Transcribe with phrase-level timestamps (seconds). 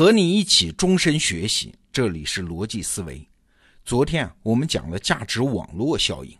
[0.00, 3.22] 和你一起终身学习，这里是逻辑思维。
[3.84, 6.34] 昨天，我们讲了价值网络效应，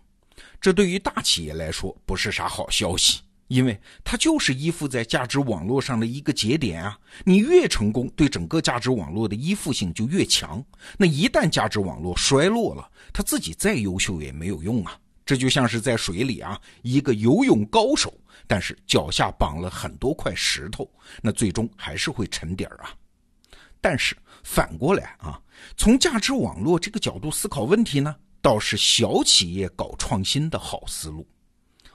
[0.58, 6.98] 这对于大企业来说不是啥好消息，因为它就是依附在价值网络上的一个节点啊。
[7.22, 10.64] 你越成功，对整个价值网络的依附性就越强。
[10.96, 14.98] 那一旦价值网络衰落了，它自己再优秀也没有用啊。
[15.26, 22.94] 这就像是在水里啊，一个游泳高手，但是脚下绑了很多块石头，那最终还是会沉底儿啊。
[23.80, 25.40] 但是反过来啊，
[25.76, 31.26] 从价值网络这个角度思考问题呢，倒是小企业搞创新的好思路。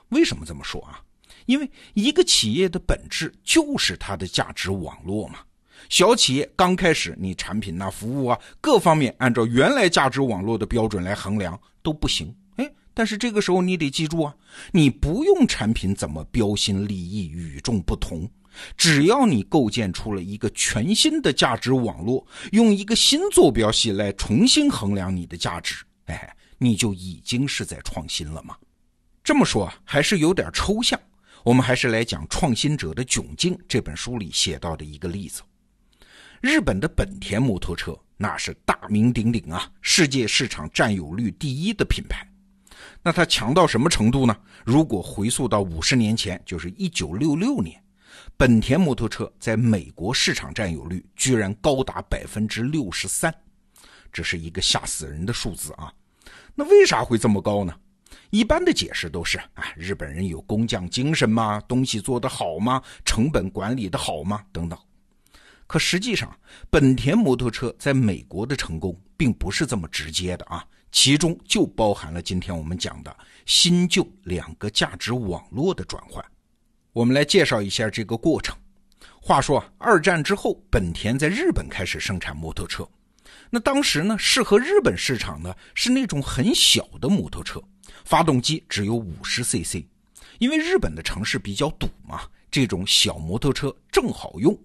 [0.08, 1.00] 为什么这么说啊？
[1.46, 5.38] 因为一个企业的本质就是它的价值网络嘛。
[5.88, 12.34] 小企业刚开始，你产品呐、服务啊各方面按照原来价值网络的标准来衡量都不行。
[12.56, 14.34] 哎，但是这个时候你得记住啊，
[14.72, 18.28] 你不用产品怎么标新立异、与众不同。
[18.76, 28.56] 只要你构建出了一个全新的价值网络，用一个新坐标系来重新衡量你的价值，哎，你就已经是在创新了吗？
[29.22, 30.98] 这么说，还是有点抽象。
[31.42, 35.42] 我们还是来讲《创新者的窘境》这本书里写到的一个例子。
[36.40, 42.26] 日本的本田摩托车那是大名鼎鼎啊，世界市场占有率第一的品牌。
[43.02, 44.36] 那它强到什么程度呢？
[44.64, 47.80] 如果回溯到五十年前，就是一九六六年。
[48.36, 53.34] 本田摩托车在美国市场占有率居然高达百分之六十三，
[54.12, 55.92] 这是一个吓死人的数字啊！
[56.54, 57.74] 那为啥会这么高呢？
[58.30, 61.60] 一般的解释都是啊，日本人有工匠精神吗？
[61.68, 62.82] 东西做得好吗？
[63.04, 64.42] 成本管理的好吗？
[64.52, 64.78] 等等。
[65.66, 66.34] 可实际上，
[66.70, 76.24] 本田摩托车在美国的成功并不是这么直接的啊，其中就包含了今天我们讲的新旧两个价值网络的转换。
[76.96, 78.56] 我们来介绍一下这个过程。
[79.20, 82.88] 话说，二战之后，本田在日本开始生产摩托车。
[83.50, 87.62] 那当时呢，适合日本市场的是那种很小的摩托车，
[88.06, 89.84] 发动机只有五十 cc。
[90.38, 94.58] 因为日本的城市比较堵嘛，这种小摩托车正好用。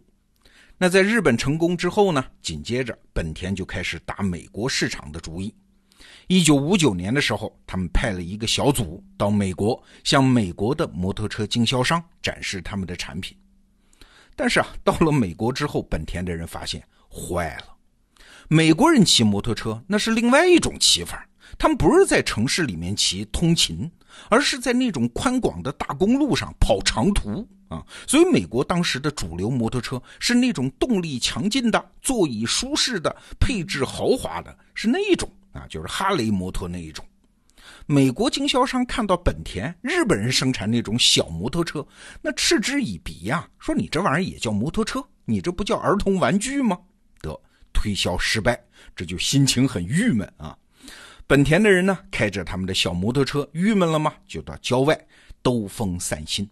[0.77, 5.53] 那在日本成功之后呢，紧接着本田就开始打美国市场的主意。
[6.27, 13.35] 一九五九年的时候，他们派了一个小组到美国，向美国的摩托车经销商展示他们的产品。
[14.35, 17.75] 但是啊，到了美国之后，本田的人发现坏了。
[18.47, 23.91] 美国人骑摩托车那是另外一种骑法，他们不是在城市里面骑通勤，
[24.29, 27.85] 而是在那种宽广的大公路上跑长途啊。
[28.07, 35.29] 所以，美国当时的主流摩托车是那种动力强劲的、座椅舒适的、配置豪华的，是那一种。
[35.51, 37.05] 啊，就是哈雷摩托那一种。
[37.85, 41.85] 美国经销商看到本田日本人生产那种小摩托车，
[42.21, 46.77] 那嗤之以鼻呀，说你这玩意儿也叫摩托车，你这不叫儿童玩具吗？
[47.21, 47.39] 得
[47.71, 48.59] 推销失败，
[48.95, 50.57] 这就心情很郁闷啊。
[51.27, 54.13] 本田的人呢，开着他们的小摩托车，郁闷了吗？
[54.27, 54.99] 就到郊外
[55.41, 56.49] 兜风散心。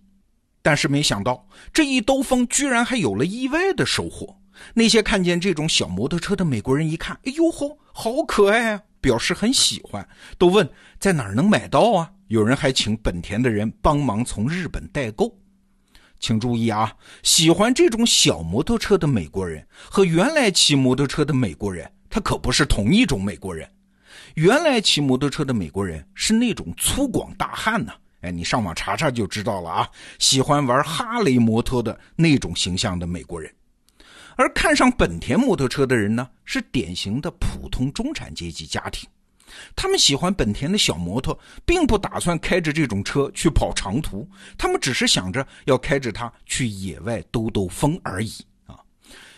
[0.61, 4.37] 但是没想到，这一兜风居然还有了意外的收获。
[4.73, 8.83] 那些看见这种小摩托车的美国人一看，哎呦吼，好可爱啊！
[9.01, 12.11] 表示很喜欢，都问在哪儿能买到啊？
[12.27, 15.35] 有人还请本田的人帮忙从日本代购。
[16.19, 16.93] 请注意啊，
[17.23, 23.67] 喜欢这种小摩托车的美国人和原来骑摩托车的美国人，他可不是同一种美国人。
[24.35, 29.89] 原来骑摩托车的美国人是那种粗犷大汉呢，哎，你上网查查就知道了啊。
[30.19, 33.49] 喜欢玩哈雷摩托的那种形象的美国人。
[34.39, 39.05] 而看上本田摩托车的人呢，是典型的普通中产阶级家庭，
[39.75, 44.25] 他们喜欢本田的小摩托，并不打算开着这种车去跑长途，
[44.57, 48.31] 他们只是想着要开着它去野外兜兜风而已
[48.65, 48.79] 啊！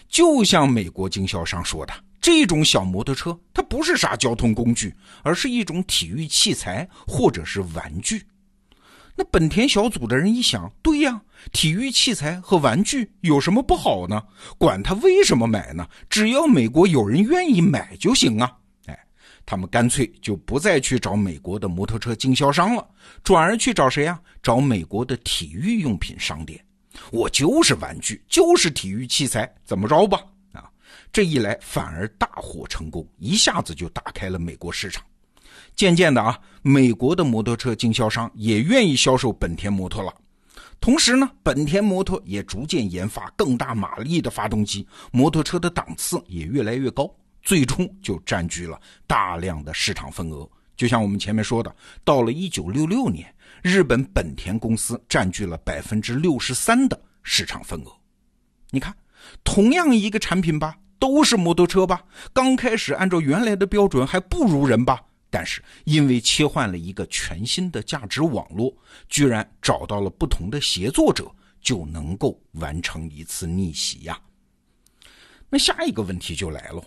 [0.07, 8.23] 就像美国经销商说的，这种小摩托车它不是啥交通工具，而是一种体育器材或者是玩具。
[9.15, 14.23] 那本田小组的人一想，对呀，体育器材和玩具有什么不好呢？
[14.57, 15.87] 管他为什么买呢？
[16.09, 18.51] 只要美国有人愿意买就行啊！
[18.85, 18.97] 哎，
[19.45, 22.87] 他们干脆就不再去找美国的摩托车经销商了，
[23.23, 24.19] 转而去找谁呀？
[24.41, 26.63] 找美国的体育用品商店。
[27.11, 30.21] 我就是玩具，就是体育器材，怎么着吧？
[30.53, 30.69] 啊，
[31.11, 35.03] 这一来反而大获成功，一下子就打开了美国市场。
[35.75, 40.13] 渐渐的啊，美国的摩托车经销商也愿意销售本田摩托了。
[40.79, 47.09] 同时呢，本田摩托也逐渐研发更大马力的发动机，摩托车的档次也越来越高，
[47.43, 50.47] 最终就占据了大量的市场份额。
[50.75, 53.31] 就像我们前面说的，到了一九六六年，
[53.61, 57.91] 日本本田公司占据了百分之六十三的市场份额。
[58.71, 58.95] 你看，
[59.43, 62.01] 同样一个产品吧，都是摩托车吧？
[62.33, 64.99] 刚开始按照原来的标准还不如人吧？
[65.31, 68.71] 但是因为切换了一个全新的价值网络，
[69.09, 71.25] 居然找到了不同的协作者，
[71.61, 74.19] 就能够完成一次逆袭呀。
[75.49, 76.83] 那下一个问题就来了。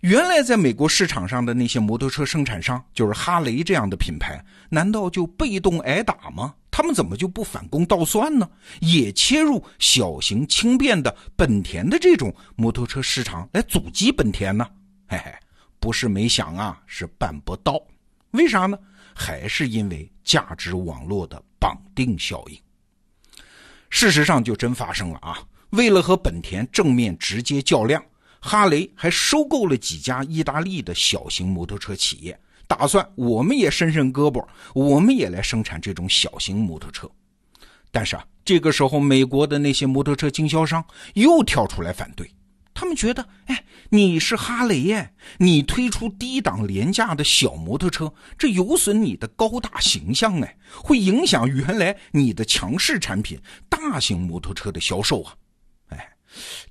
[0.00, 6.54] 原来在美国市场上的那些摩托车生产商，就是哈雷这样的品牌，难道就被动挨打吗？
[6.72, 8.48] 他们怎么就不反攻倒算呢？
[8.80, 14.66] 也切入小型轻便的本田的这种摩托车市场来阻击本田呢？
[15.06, 15.32] 嘿嘿，
[15.82, 17.82] 不是没想啊，是办不到。
[18.30, 18.78] 为啥呢？
[19.12, 22.56] 还是因为价值网络的绑定效应。
[23.90, 25.42] 事实上，就真发生了啊！
[25.70, 28.00] 为了和本田正面直接较量。
[28.44, 34.44] 哈雷还收购了几家意大利的小型摩托车企业，打算我们也伸伸胳膊，
[34.74, 37.08] 我们也来生产这种小型摩托车。
[37.92, 40.84] 但是啊，这个时候美国的那些摩托车经销商
[41.14, 42.28] 又跳出来反对，
[42.82, 55.36] 他们觉得，哎，你是哈雷耶，你推出低档廉价的小摩托车，这有损你的高大形象哎，会影响原来你的强势产品大型摩托车的销售啊。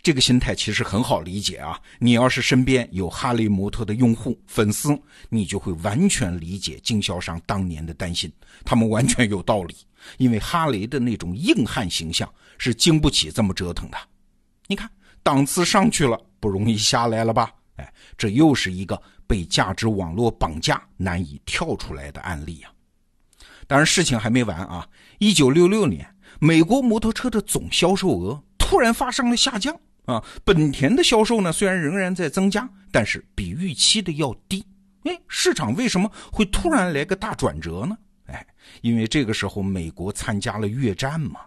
[0.04, 1.80] 这个心态其实很好理解啊！
[2.00, 5.00] 你要是身边有哈雷摩托的用户粉丝，
[5.30, 8.30] 你就会完全理解经销商当年的担心，
[8.66, 9.74] 他们完全有道理。
[10.18, 13.98] 因为哈雷的那种硬汉形象是经不起这么折腾的。
[14.68, 14.90] 你看
[15.24, 17.52] 档次上去了，不容易下来了吧？
[17.78, 22.72] 哎，这又是一个被价值网络绑架难以跳出来的案例啊！
[23.68, 24.88] 当然，事情还没完啊！
[25.20, 28.44] 一九六六年，美国摩托车的总销售额。
[28.58, 30.24] 突然发生了下降啊！
[30.46, 34.66] 本田的销售呢，虽然仍然在增加，但是比预期的要低。
[35.04, 37.98] 哎，市场为什么会突然来个大转折呢？
[38.28, 38.48] 哎，
[38.82, 41.42] 因为这个时候美国参加了越战嘛，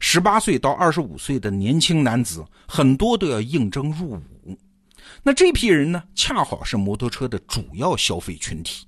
[0.00, 4.58] 十八岁到二十五岁的年轻男子很多都要应征入伍，
[5.22, 8.86] 那这批人呢，恰好是摩托车的主要消费群体。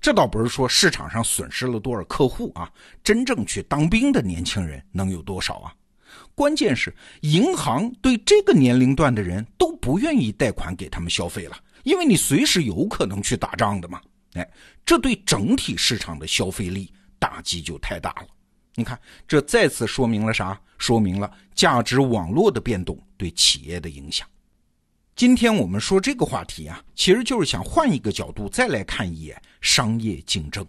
[0.00, 2.70] 这倒不是说市场上损失了多少客户啊，
[3.02, 5.74] 真正去当兵的年轻人能有多少啊？
[6.34, 14.00] 关键是银行对这个年龄段的人都不愿意贷款给他们消费了，因为你随时有可能去打仗的嘛。
[14.34, 14.46] 哎，
[14.84, 18.26] 这对整体市场的消费力打击就太大了。
[18.78, 20.60] 你看，这再次说明了啥？
[20.76, 24.28] 说明了价值网络的变动对企业的影响。
[25.14, 30.64] 今天我们说这个话题啊，其实就是想换一个角度再来看一眼商业竞争。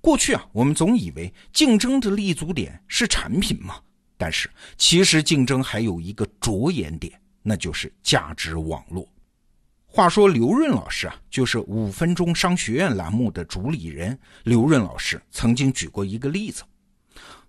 [0.00, 3.78] 过去啊，我们总以为竞争的立足点是产品嘛。
[4.16, 9.06] 但是，其实竞争还有一个着眼点，那就是价值网络。
[9.84, 14.18] 话说，刘润老师啊，就是五分钟商学院栏目的主理人。
[14.44, 16.62] 刘润老师曾经举过一个例子：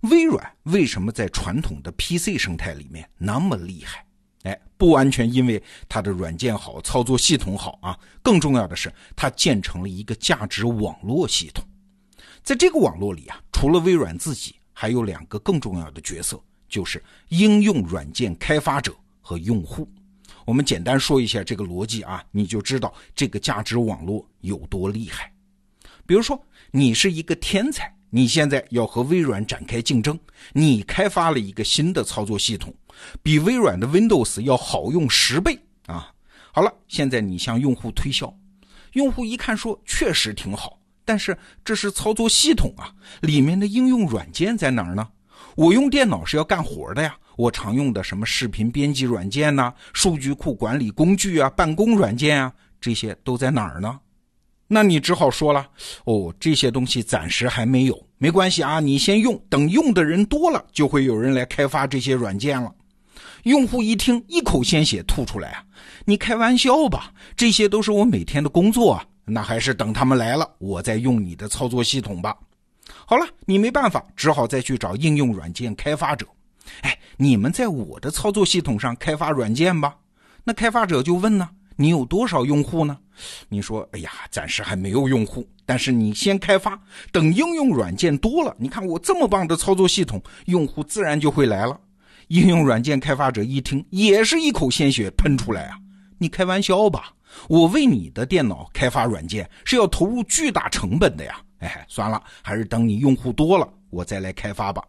[0.01, 4.05] 微软为什么在传统的 PC 生态里面那么厉害？
[4.43, 11.63] 哎，不完全因为它的软件好、操作系统好啊，更重要的是，它建成了一个价值网络系统。
[12.43, 16.41] 在这个网络里啊，除了微软自己，还有两个更重要的角色。
[16.69, 19.91] 就是应用软件开发者和用户，
[20.45, 25.33] 我们简单说一下这个逻辑啊，你就知道这个价值网络有多厉害。
[26.05, 26.39] 比如说，
[26.69, 30.19] 你是一个天才，你现在要和微软展开竞争，
[30.53, 32.73] 你开发了一个新的操作系统，
[33.21, 36.11] 比微软的 Windows 要好用十倍啊。
[36.51, 38.33] 好了，现在你向用户推销，
[38.93, 42.91] 用户一看说确实挺好，但是这是操作系统啊，
[43.21, 45.07] 里面的应用软件在哪儿呢？
[45.55, 53.99] 我用电脑是要干活的呀，我常用的什么视频编辑软件呐、数据库管理工具啊、办公软件啊，这些都在哪儿呢？
[54.67, 55.67] 那你只好说了，
[56.05, 62.69] 哦，这些东西暂时还没有，没关系啊，你先用，等用的人多了，就会有人来开发这些软件了。
[63.43, 65.63] 用户一听，一口鲜血吐出来啊！
[66.03, 67.13] 你开玩笑吧？
[67.37, 72.35] 这些都是我每天的工作啊，那还是等他们来了，我再用你的操作系统吧。
[73.05, 76.27] 好了，你没办法，只好再去找应用软件开发者。
[76.81, 79.95] 哎，你们在我的操作系统上开发软件吧。
[80.43, 82.97] 那开发者就问呢：“你有多少用户呢？”
[83.47, 86.79] 你说：“哎呀，暂时还没有用户。”但是你先开发，
[87.11, 91.79] 等应用软件多了，你看我这么棒的操作系统，用户自然就会来了。
[92.29, 95.77] 应用软件开发者一听，也是一口鲜血喷出来啊！
[96.17, 97.13] 你开玩笑吧？
[97.47, 101.39] 我为你的电脑开发软件是要投入巨大成本的呀！
[101.59, 104.83] 哎，算了，还是等你用户多了，我再来开发吧。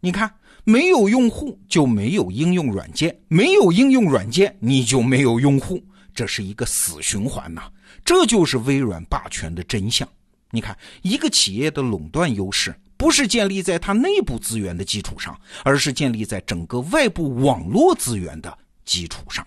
[0.00, 0.30] 你看，
[0.64, 5.82] 没有用户就没有应用软件，没有应用软件你就没有用户，
[6.20, 7.62] 这是一个死循环呐。
[8.04, 10.06] 这就是微软霸权的真相。
[10.50, 15.34] 你看，一个企业的垄断优势不是建立在它内部资源的基础上，
[15.64, 19.46] 而是建立在整个外部网络资源的基础上。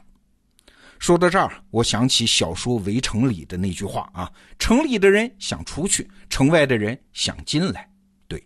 [0.97, 7.87] 说到这儿，我想起小说《围城》里的那句话啊：“城里的人想出去，城外的人想进来。”
[8.27, 8.43] 对，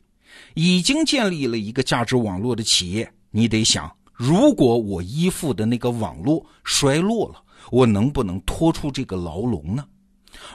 [0.53, 9.88] 已经建立了一个价值网络的企业，你得想，如果我依附的那个网络衰落了，我能不能拖出这个牢笼呢？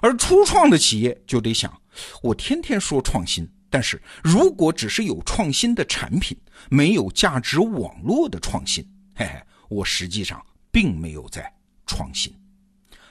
[0.01, 1.81] 而初创的企业就得想，
[2.23, 6.37] 我天天说创新，但是如果只是有创新的产品，
[6.71, 10.41] 没有价值网络的创新，嘿嘿，我实际上
[10.71, 11.53] 并没有在
[11.87, 12.33] 创新。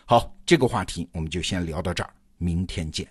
[0.05, 3.07] 好，这个话题我们就先聊到这儿，明天见。